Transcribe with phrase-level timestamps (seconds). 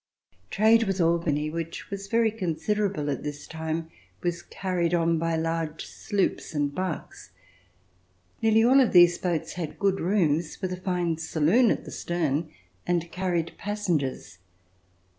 [0.49, 3.91] Trade with Albany, which was very considerable at this time,
[4.23, 7.29] was carried on by large sloops and barks.
[8.41, 12.49] Nearly all of these boats had good rooms, with a fine saloon at the stern,
[12.87, 14.39] and carried passengers.